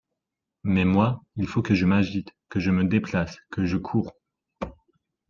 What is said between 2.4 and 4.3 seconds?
que je me déplace, que je coure…